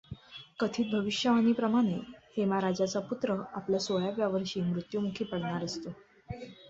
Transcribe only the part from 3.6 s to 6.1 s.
सोळाव्या वर्षी मृत्युमुखी पडणार असतो.